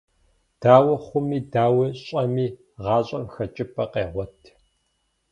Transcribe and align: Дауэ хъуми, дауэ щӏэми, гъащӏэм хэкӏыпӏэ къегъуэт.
Дауэ 0.61 0.95
хъуми, 1.05 1.39
дауэ 1.51 1.87
щӏэми, 2.03 2.47
гъащӏэм 2.83 3.25
хэкӏыпӏэ 3.33 3.85
къегъуэт. 3.91 4.39